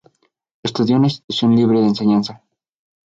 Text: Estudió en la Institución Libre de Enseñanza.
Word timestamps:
Estudió 0.63 0.95
en 0.95 1.03
la 1.03 1.07
Institución 1.09 1.55
Libre 1.55 1.79
de 1.79 1.85
Enseñanza. 1.89 2.41